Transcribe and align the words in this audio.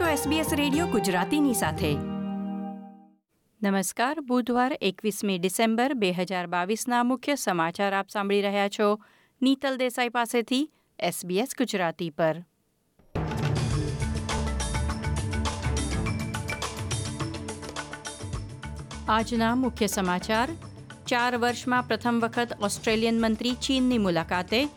છો 0.00 0.04
SBS 0.04 0.56
radio 0.56 0.86
ગુજરાતીની 0.86 1.54
સાથે. 1.54 1.94
નમસ્કાર, 3.62 4.20
બુધવાર 4.20 4.78
એકવીસમી 4.80 5.38
ડિસેમ્બર 5.38 5.94
બે 5.94 6.12
હજાર 6.12 6.46
બાવીસના 6.46 7.02
મુખ્ય 7.02 7.34
સમાચાર 7.34 7.94
આપ 7.94 8.08
સાંભળી 8.08 8.42
રહ્યા 8.42 8.68
છો 8.68 9.00
નીતલ 9.42 9.76
દેસાઈ 9.76 10.08
પાસેથી 10.08 10.70
SBS 11.08 11.48
ગુજરાતી 11.58 12.10
પર. 12.10 12.44
આજના 19.08 19.54
મુખ્ય 19.54 19.86
સમાચાર, 19.86 20.48
ચાર 21.06 21.36
વર્ષમાં 21.36 21.82
પ્રથમ 21.82 22.20
વખત 22.22 22.58
ઓસ્ટ્રેલિયન 22.62 23.20
મંત્રી 23.20 23.54
ચીનની 23.54 23.98
મુલાકાતે 23.98 24.68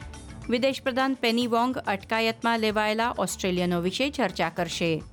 વિદેશ 0.50 0.82
પ્રધાન 0.84 1.14
પેની 1.14 1.48
વોંગ 1.48 1.78
અટકાયતમાં 1.78 2.60
લેવાયેલા 2.60 3.16
ઓસ્ટ્રેલિયનો 3.20 3.82
વિશે 3.82 4.10
ચર્ચા 4.10 4.50
કરશે. 4.50 5.04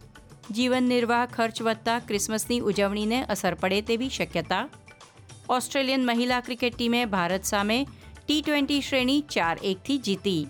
જીવન 0.50 0.82
નિર્વાહ, 0.82 1.26
ખર્ચ 1.26 1.62
વધતા 1.62 1.98
ક્રિસમસની 1.98 2.60
ઉજવણીને 2.60 3.24
અસર 3.24 3.54
પડે 3.54 3.82
તેવી 3.82 4.08
શક્યતા. 4.08 4.68
ઓસ્ટ્રેલિયન 5.48 6.06
મહિલા 6.06 6.40
ક્રિકેટ 6.40 6.76
ટીમે 6.76 7.04
ભારત 7.04 7.44
સામે 7.44 7.86
ટી 8.26 8.42
ટ્વેન્ટી 8.42 8.80
શ્રેણી 8.80 9.20
ચાર 9.20 9.58
એકથી 9.62 9.98
જીતી. 9.98 10.46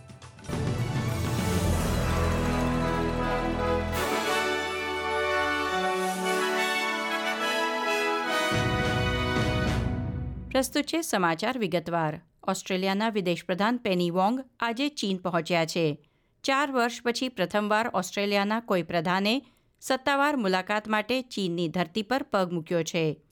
પ્રસ્તુત 10.51 10.85
છે 10.85 11.03
સમાચાર 11.03 11.59
વિગતવાર. 11.59 12.21
ઓસ્ટ્રેલિયાના 12.49 13.09
વિદેશ 13.09 13.45
પ્રધાન 13.45 13.77
પેની 13.77 14.11
વોંગ 14.11 14.45
આજે 14.61 14.89
ચીન 14.89 15.17
પહોંચ્યા 15.17 15.67
છે. 15.67 15.99
ચાર 16.45 16.73
વર્ષ 16.73 17.03
પછી 17.05 17.29
પ્રથમવાર 17.29 17.91
ઓસ્ટ્રેલિયાના 17.95 18.61
કોઈ 18.61 18.83
પ્રધાને 18.83 19.43
સત્તાવાર 19.87 20.37
મુલાકાત 20.37 20.89
માટે 20.89 21.23
ચીનની 21.23 21.69
ધરતી 21.69 22.03
પર 22.03 22.23
પગ 22.23 22.53
મૂક્યો 22.53 22.83
છે. 22.83 23.23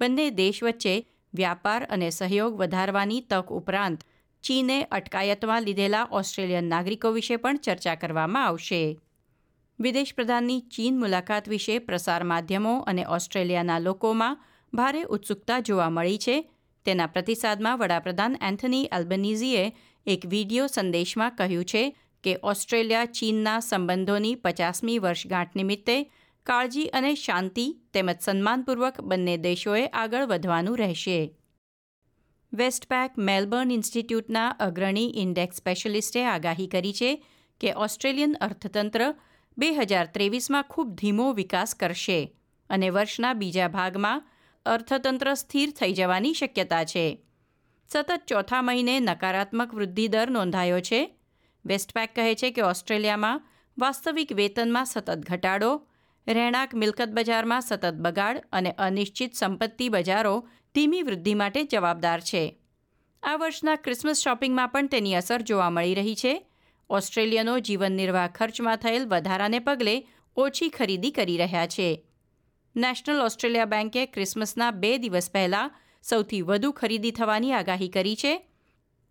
બંને 0.00 0.30
દેશ 0.30 0.62
વચ્ચે 0.62 1.08
વ્યાપાર 1.34 1.84
અને 1.84 2.10
સહયોગ 2.10 2.54
વધારવાની 2.54 3.20
તક 3.20 3.52
ઉપરાંત 3.52 4.00
ચીને 4.42 4.84
અટકાયતમાં 4.84 5.62
લીધેલા 5.62 6.08
ઓસ્ટ્રેલિયન 6.10 6.64
નાગરિકો 6.64 7.10
વિશે 7.10 7.36
પણ 7.36 7.56
ચર્ચા 7.56 7.94
કરવામાં 7.94 8.46
આવશે. 8.46 9.00
વિદેશ 9.80 10.14
પ્રધાનની 10.14 10.60
ચીન 10.60 11.00
મુલાકાત 11.00 11.48
વિશે 11.48 11.78
પ્રસાર 11.78 12.24
માધ્યમો 12.24 12.78
અને 12.78 13.04
ઓસ્ટ્રેલિયાના 13.04 13.78
લોકોમાં 13.78 14.44
ભારે 14.74 15.02
ઉત્સુકતા 15.02 15.60
જોવા 15.60 15.90
મળી 15.90 16.18
છે. 16.18 16.50
તેના 16.84 17.06
પ્રતિસાદમાં 17.06 17.78
વડાપ્રધાન 17.78 18.36
એન્થની 18.42 18.84
એલ્બનીઝીએ 18.84 19.72
એક 20.06 20.26
વીડિયો 20.26 20.66
સંદેશમાં 20.66 21.30
કહ્યું 21.30 21.64
છે 21.64 21.98
કે 22.24 22.38
ઓસ્ટ્રેલિયા 22.42 23.04
ચીનના 23.04 23.60
સંબંધોની 23.60 24.34
પચાસમી 24.34 24.98
વર્ષગાંઠ 24.98 25.56
નિમિત્તે 25.56 26.12
કાળજી 26.46 26.86
અને 26.86 27.14
શાંતિ 27.14 27.76
તેમજ 27.92 28.16
સન્માનપૂર્વક 28.20 29.00
બંને 29.00 29.36
દેશોએ 29.36 29.86
આગળ 29.86 30.24
વધવાનું 30.24 30.78
રહેશે. 30.78 31.36
વેસ્ટપેક 32.52 33.18
મેલબર્ન 33.18 33.70
ઇન્સ્ટિટ્યૂટના 33.70 34.48
અગ્રણી 34.48 35.12
ઇન્ડેક્સ 35.16 35.56
સ્પેશિયલિસ્ટે 35.56 36.24
આગાહી 36.24 36.66
કરી 36.66 36.92
છે 36.92 37.24
કે 37.60 37.72
ઓસ્ટ્રેલિયન 37.72 38.36
અર્થતંત્ર 38.40 39.14
બે 39.58 39.74
હજાર 39.74 40.06
ત્રેવીસમાં 40.06 40.62
ખૂબ 40.62 40.94
ધીમો 40.94 41.32
વિકાસ 41.32 41.74
કરશે 41.74 42.34
અને 42.70 42.90
વર્ષના 42.90 43.32
બીજા 43.32 43.68
ભાગમાં 43.68 44.22
અર્થતંત્ર 44.66 45.34
સ્થિર 45.34 45.70
થઈ 45.70 45.92
જવાની 45.92 46.34
શક્યતા 46.34 46.84
છે. 46.84 47.24
સતત 47.88 48.20
ચોથા 48.26 48.62
મહિને 48.62 49.00
નકારાત્મક 49.00 49.74
વૃદ્ધિદર 49.74 50.30
નોંધાયો 50.30 50.80
છે 50.80 51.18
વેસ્ટપેક 51.66 52.14
કહે 52.14 52.34
છે 52.34 52.50
કે 52.50 52.60
ઓસ્ટ્રેલિયામાં 52.60 53.48
વાસ્તવિક 53.78 54.32
વેતનમાં 54.32 54.84
સતત 54.84 55.18
ઘટાડો, 55.18 55.86
રહેણાંક 56.28 56.74
મિલકત 56.74 57.08
બજારમાં 57.08 57.60
સતત 57.60 57.94
બગાડ 57.94 58.42
અને 58.52 58.70
અનિશ્ચિત 58.70 59.34
સંપત્તિ 59.34 59.88
બજારો 59.88 60.48
ધીમી 60.74 61.02
વૃદ્ધિ 61.02 61.34
માટે 61.34 61.64
જવાબદાર 61.64 62.20
છે. 62.20 62.60
આ 63.22 63.36
વર્ષના 63.36 63.76
ક્રિસમસ 63.76 64.18
શોપિંગમાં 64.18 64.68
પણ 64.68 64.86
તેની 64.86 65.14
અસર 65.14 65.40
જોવા 65.40 65.70
મળી 65.70 65.94
રહી 65.94 66.14
છે. 66.14 66.50
ઓસ્ટ્રેલિયનો 66.90 67.58
જીવન 67.58 67.92
નિર્વાહ 67.92 68.26
ખર્ચમાં 68.26 68.76
થયેલ 68.76 69.08
વધારાને 69.08 69.58
પગલે 69.58 70.06
ઓછી 70.36 70.68
ખરીદી 70.68 71.10
કરી 71.10 71.36
રહ્યા 71.36 71.66
છે. 71.66 72.04
નેશનલ 72.76 73.20
ઓસ્ટ્રેલિયા 73.20 73.64
બેન્કે 73.64 74.06
ક્રિસમસના 74.06 74.70
બે 74.70 74.98
દિવસ 74.98 75.30
પહેલા 75.30 75.70
સૌથી 76.02 76.42
વધુ 76.42 76.72
ખરીદી 76.72 77.10
થવાની 77.10 77.52
આગાહી 77.52 77.88
કરી 77.88 78.16
છે. 78.16 78.48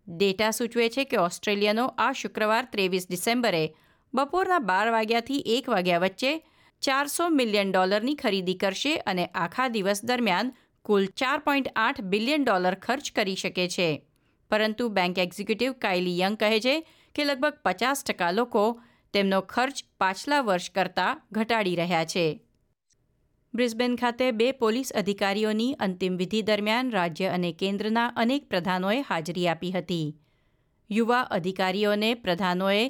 ડેટા 0.08 0.50
સૂચવે 0.50 0.88
છે 0.88 1.04
કે 1.04 1.16
ઓસ્ટ્રેલિયનો 1.16 1.86
આ 1.98 2.12
શુક્રવાર 2.12 2.64
ત્રેવીસ 2.64 3.06
ડિસેમ્બરે 3.10 3.74
બપોરના 4.14 4.58
બાર 4.58 4.88
વાગ્યાથી 4.90 5.44
એક 5.46 5.68
વાગ્યા 5.68 5.98
વચ્ચે 5.98 6.32
ચારસો 6.80 7.28
મિલિયન 7.28 7.72
ડોલરની 7.72 8.14
ખરીદી 8.14 8.54
કરશે 8.54 8.96
અને 8.96 9.26
આખા 9.26 9.68
દિવસ 9.68 10.04
દરમિયાન 10.04 10.52
કુલ 10.84 11.06
ચાર 11.06 11.38
પોઈન્ટ 11.38 11.68
આઠ 11.76 12.00
બિલિયન 12.00 12.44
ડોલર 12.44 12.74
ખર્ચ 12.74 13.12
કરી 13.12 13.34
શકે 13.34 13.68
છે. 13.68 14.06
પરંતુ 14.50 14.88
બેંક 14.88 15.18
એક્ઝિક્યુટિવ 15.18 15.72
કાયલી 15.72 16.18
યંગ 16.18 16.36
કહે 16.36 16.60
છે 16.60 16.80
કે 17.14 17.24
લગભગ 17.24 17.54
પચાસ 17.64 18.04
ટકા 18.04 18.30
લોકો 18.30 18.80
તેમનો 19.12 19.40
ખર્ચ 19.40 19.84
પાછલા 20.00 20.40
વર્ષ 20.40 20.70
કરતાં 20.70 21.22
ઘટાડી 21.32 21.74
રહ્યા 21.74 22.04
છે. 22.04 22.40
બ્રિસ્બેન 23.54 23.92
ખાતે 23.96 24.32
બે 24.32 24.46
પોલીસ 24.52 24.88
અધિકારીઓની 24.90 25.74
અંતિમ 25.78 26.14
વિધિ 26.16 26.38
દરમિયાન 26.42 26.88
રાજ્ય 26.92 27.28
અને 27.32 27.50
કેન્દ્રના 27.52 28.06
અનેક 28.16 28.48
પ્રધાનોએ 28.48 28.96
હાજરી 29.00 29.44
આપી 29.48 29.70
હતી. 29.70 30.06
યુવા 30.90 31.20
અધિકારીઓને 31.30 32.08
પ્રધાનોએ 32.14 32.80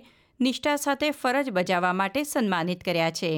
નિષ્ઠા 0.40 0.76
સાથે 0.76 1.10
ફરજ 1.10 1.50
બજાવવા 1.50 1.92
માટે 1.92 2.22
સન્માનિત 2.24 2.84
કર્યા 2.84 3.10
છે. 3.10 3.32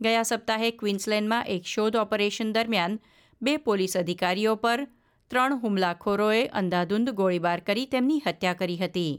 ગયા 0.00 0.22
સપ્તાહે 0.22 0.70
ક્વીન્સલેન્ડમાં 0.70 1.46
એક 1.46 1.70
શોધ 1.74 1.96
ઓપરેશન 1.96 2.50
દરમિયાન 2.52 2.98
બે 3.40 3.56
પોલીસ 3.56 3.96
અધિકારીઓ 3.96 4.56
પર 4.56 4.84
ત્રણ 5.30 5.62
હુમલાખોરોએ 5.62 6.42
અંધાધૂંધ 6.54 7.14
ગોળીબાર 7.22 7.60
કરી 7.60 7.86
તેમની 7.86 8.20
હત્યા 8.26 8.54
કરી 8.54 8.76
હતી. 8.76 9.14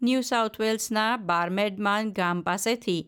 ન્યૂ 0.00 0.22
સાઉથ 0.22 0.60
વેલ્સના 0.60 1.16
બારમેડમાન 1.30 2.12
ગામ 2.12 2.42
પાસેથી 2.42 3.00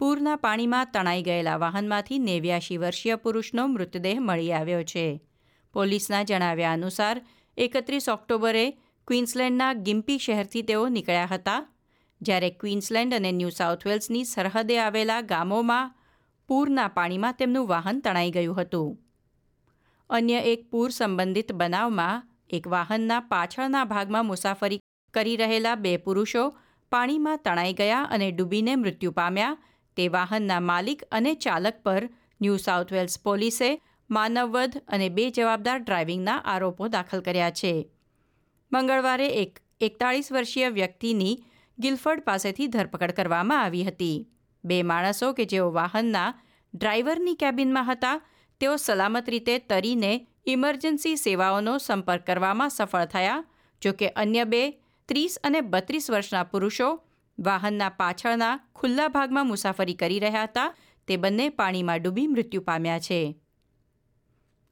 પૂરના 0.00 0.36
પાણીમાં 0.36 0.86
તણાઈ 0.86 1.22
ગયેલા 1.22 1.60
વાહનમાંથી 1.60 2.18
નેવ્યાશી 2.18 2.78
વર્ષીય 2.78 3.16
પુરુષનો 3.16 3.68
મૃતદેહ 3.68 4.18
મળી 4.20 4.52
આવ્યો 4.52 4.84
છે. 4.84 5.04
પોલીસના 5.74 6.22
જણાવ્યા 6.22 6.72
અનુસાર, 6.72 7.16
એકત્રીસ 7.56 8.08
ઓક્ટોબરે 8.08 8.64
ક્વીન્સલેન્ડના 9.08 9.74
ગિમ્પી 9.76 10.18
શહેરથી 10.18 10.62
તેઓ 10.62 10.88
નીકળ્યા 10.88 11.26
હતા, 11.26 11.60
જ્યારે 12.20 12.50
ક્વીન્સલેન્ડ 12.50 13.12
અને 13.12 13.32
ન્યૂ 13.32 13.50
સાઉથ 13.50 13.86
વેલ્સની 13.86 14.24
સરહદે 14.24 14.80
આવેલા 14.80 15.22
ગામોમાં 15.22 15.92
પૂરના 16.48 16.88
પાણીમાં 16.88 17.34
તેમનું 17.34 17.68
વાહન 17.68 18.00
તણાઈ 18.02 18.32
ગયું 18.32 18.58
હતું. 18.58 18.90
અન્ય 20.10 20.40
એક 20.44 20.70
પૂર 20.70 20.90
સંબંધિત 20.90 21.52
બનાવમાં 21.52 22.24
એક 22.50 22.66
વાહનના 22.70 23.20
પાછળના 23.30 23.84
ભાગમાં 23.84 24.26
મુસાફરી 24.26 24.80
કરી 25.14 25.36
રહેલા 25.36 25.76
બે 25.76 25.98
પુરુષો 25.98 26.44
પાણીમાં 26.92 27.38
તણાઈ 27.38 27.74
ગયા 27.74 28.08
અને 28.10 28.28
ડૂબીને 28.32 28.76
મૃત્યુ 28.76 29.12
પામ્યા 29.12 29.56
તે 29.96 30.08
વાહનના 30.08 30.60
માલિક 30.60 31.02
અને 31.10 31.34
ચાલક 31.34 31.82
પર 31.84 32.08
ન્યૂ 32.40 32.56
સાઉથ 32.56 32.92
વેલ્સ 32.92 33.18
પોલીસે 33.18 33.70
માનવવધ 34.10 34.76
અને 34.88 35.08
બે 35.08 35.30
જવાબદાર 35.30 35.80
ડ્રાઇવિંગના 35.82 36.42
આરોપો 36.52 36.88
દાખલ 36.88 37.20
કર્યા 37.20 37.50
છે. 37.50 37.72
મંગળવારે 38.72 39.28
એક 39.42 39.62
એકતાળીસ 39.80 40.32
વર્ષીય 40.32 40.68
વ્યક્તિની 40.68 41.40
ગિલફર્ડ 41.78 42.24
પાસેથી 42.24 42.68
ધરપકડ 42.68 43.12
કરવામાં 43.12 43.64
આવી 43.64 43.84
હતી. 43.84 44.28
બે 44.64 44.82
માણસો 44.82 45.32
કે 45.32 45.44
જેઓ 45.44 45.72
વાહનના 45.72 46.34
ડ્રાઈવરની 46.74 47.36
કેબિનમાં 47.36 47.86
હતા, 47.86 48.20
તેઓ 48.60 48.76
સલામત 48.76 49.28
રીતે 49.28 49.58
તરીને 49.58 50.26
ઇમરજન્સી 50.46 51.16
સેવાઓનો 51.16 51.78
સંપર્ક 51.78 52.26
કરવામાં 52.26 52.70
સફળ 52.70 53.04
થયા, 53.04 53.44
જોકે 53.82 54.08
અન્ય 54.08 54.44
બે 54.44 54.62
ત્રીસ 55.08 55.38
અને 55.42 55.60
બત્રીસ 55.60 56.10
વર્ષના 56.10 56.44
પુરુષો 56.44 56.88
વાહનના 57.38 57.88
પાછળના 57.88 58.60
ખુલ્લા 58.74 59.08
ભાગમાં 59.08 59.46
મુસાફરી 59.46 59.94
કરી 59.94 60.18
રહ્યા 60.18 60.42
હતા. 60.42 60.74
તે 61.08 61.16
બંને 61.16 61.48
પાણીમાં 61.48 62.02
ડૂબી 62.02 62.26
મૃત્યુ 62.26 62.60
પામ્યા 62.60 62.98
છે. 62.98 63.38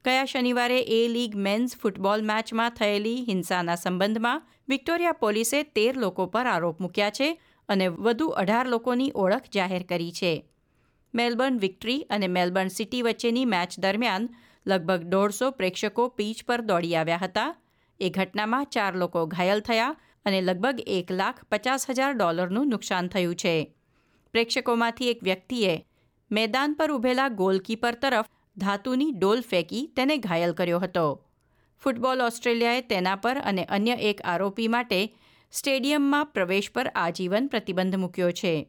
ગયા 0.05 0.25
શનિવારે 0.25 0.81
એ 0.81 1.09
લીગ 1.09 1.37
મેન્સ 1.37 1.77
ફૂટબોલ 1.77 2.23
મેચમાં 2.23 2.71
થયેલી 2.71 3.25
હિંસાના 3.25 3.75
સંબંધમાં 3.75 4.43
વિક્ટોરિયા 4.69 5.13
પોલીસે 5.13 5.63
તેર 5.63 5.97
લોકો 5.97 6.27
પર 6.27 6.47
આરોપ 6.47 6.81
મૂક્યા 6.81 7.11
છે 7.11 7.43
અને 7.69 7.89
વધુ 7.89 8.29
અઢાર 8.29 8.69
લોકોની 8.69 9.13
ઓળખ 9.15 9.43
જાહેર 9.55 9.83
કરી 9.83 10.13
છે. 10.13 10.49
મેલબર્ન 11.15 11.59
વિક્ટરી 11.59 12.01
અને 12.01 12.27
મેલબર્ન 12.27 12.69
સિટી 12.69 13.03
વચ્ચેની 13.03 13.45
મેચ 13.45 13.79
દરમિયાન 13.79 14.29
લગભગ 14.67 15.03
દોઢસો 15.03 15.51
પ્રેક્ષકો 15.51 16.09
પીચ 16.09 16.45
પર 16.45 16.61
દોડી 16.61 16.97
આવ્યા 16.97 17.17
હતા. 17.17 17.57
એ 18.01 18.11
ઘટનામાં 18.11 18.65
ચાર 18.65 18.97
લોકો 18.97 19.27
ઘાયલ 19.27 19.61
થયા 19.61 19.97
અને 20.25 20.41
લગભગ 20.41 20.81
એક 20.87 21.13
લાખ 21.13 21.45
પચાસ 21.45 21.91
હજાર 21.91 22.13
ડોલરનું 22.13 22.69
નુકસાન 22.69 23.09
થયું 23.09 23.35
છે. 23.35 23.75
પ્રેક્ષકોમાંથી 24.33 25.11
એક 25.11 25.23
વ્યક્તિએ 25.23 25.87
મેદાન 26.31 26.75
પર 26.75 26.93
ઊભેલા 26.93 27.29
ગોલકીપર 27.29 27.95
તરફ 27.95 28.25
ધાતુની 28.57 29.11
ડોલ 29.11 29.41
ફેંકી 29.41 29.87
તેને 29.97 30.17
ઘાયલ 30.17 30.53
કર્યો 30.53 30.79
હતો. 30.79 31.25
ફૂટબોલ 31.85 32.21
ઓસ્ટ્રેલિયાએ 32.21 32.81
તેના 32.81 33.17
પર 33.17 33.39
અને 33.39 33.65
અન્ય 33.65 33.93
એક 33.93 34.23
આરોપી 34.23 34.69
માટે 34.69 35.15
સ્ટેડિયમમાં 35.53 36.27
પ્રવેશ 36.27 36.71
પર 36.71 36.93
આજીવન 36.95 37.47
પ્રતિબંધ 37.47 37.97
મૂક્યો 37.97 38.31
છે. 38.31 38.69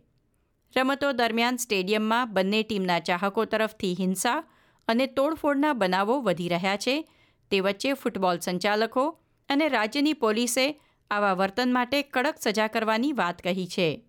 રમતો 0.77 1.11
દરમિયાન 1.11 1.55
સ્ટેડિયમમાં 1.55 2.33
બંને 2.33 2.63
ટીમના 2.63 2.99
ચાહકો 2.99 3.45
તરફથી 3.45 3.95
હિંસા 3.99 4.43
અને 4.87 5.05
તોડફોડના 5.05 5.73
બનાવો 5.73 6.21
વધી 6.21 6.49
રહ્યા 6.49 6.77
છે. 6.77 7.09
તે 7.51 7.59
વચ્ચે 7.59 7.93
ફૂટબોલ 7.93 8.39
સંચાલકો 8.39 9.19
અને 9.49 9.67
રાજ્યની 9.67 10.13
પોલીસે 10.13 10.81
આવા 11.13 11.33
વર્તન 11.33 11.73
માટે 11.73 12.01
કડક 12.01 12.35
સજા 12.41 12.67
કરવાની 12.67 13.13
વાત 13.13 13.41
કહી 13.41 13.67
છે. 13.67 14.03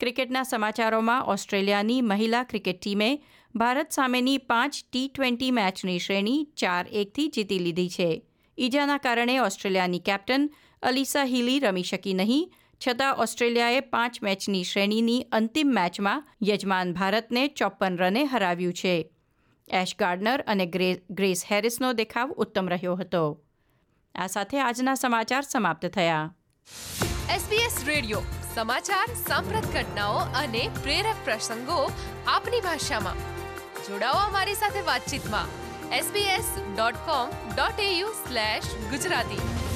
ક્રિકેટના 0.00 0.42
સમાચારોમાં 0.42 1.24
ઓસ્ટ્રેલિયાની 1.24 2.00
મહિલા 2.00 2.42
ક્રિકેટ 2.42 2.80
ટીમે 2.80 3.22
ભારત 3.54 3.90
સામેની 3.90 4.38
પાંચ 4.38 4.76
ટી 4.92 5.08
ટ્વેન્ટી 5.08 5.50
મેચની 5.50 5.98
શ્રેણી 5.98 6.48
ચાર 6.56 6.86
એકથી 6.92 7.28
જીતી 7.28 7.58
લીધી 7.58 7.90
છે. 7.90 8.22
ઈજાના 8.58 8.98
કારણે 8.98 9.38
ઓસ્ટ્રેલિયાની 9.38 9.98
કેપ્ટન 9.98 10.50
અલીસા 10.82 11.24
હિલી 11.24 11.58
રમી 11.58 11.82
શકી 11.82 12.14
નહીં, 12.14 12.52
છતાં 12.88 13.16
ઓસ્ટ્રેલિયાએ 13.16 13.80
પાંચ 13.80 14.22
મેચની 14.22 14.64
શ્રેણીની 14.64 15.26
અંતિમ 15.32 15.68
મેચમાં 15.68 16.28
યજમાન 16.48 16.92
ભારતને 16.92 17.48
ચોપ્પન 17.48 17.96
રને 17.96 18.24
હરાવ્યું 18.24 18.72
છે. 18.72 19.10
એશ 19.70 19.96
ગાર્ડનર 19.98 20.40
અને 20.40 20.66
ગ્રેસ 21.10 21.44
હેરિસનો 21.50 21.92
દેખાવ 21.92 22.30
ઉત્તમ 22.30 22.68
રહ્યો 22.68 22.94
હતો. 22.94 23.42
આ 24.18 24.26
સાથે 24.26 24.60
આજના 24.60 24.94
સમાચાર 24.94 25.42
સમાપ્ત 25.42 25.86
થયા. 25.86 26.34
SBS 27.36 27.86
રેડિયો 27.86 28.22
સમાચાર, 28.54 29.14
સાંપ્રત 29.14 29.72
ઘટનાઓ 29.72 30.14
અને 30.14 30.70
પ્રેરક 30.82 31.16
પ્રસંગો 31.24 31.92
આપની 32.26 32.60
ભાષામાં. 32.60 33.14
જોડાઓ 33.84 34.12
અમારી 34.12 34.54
સાથે 34.54 34.80
વાતચીતમાં. 34.80 35.46
sbs.com.au 35.98 38.06
ગુજરાતી. 38.90 39.67